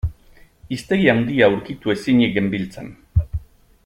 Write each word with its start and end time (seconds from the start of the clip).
Hiztegi 0.75 1.11
handia 1.13 1.49
aurkitu 1.51 1.93
ezinik 1.97 2.35
genbiltzan. 2.39 2.91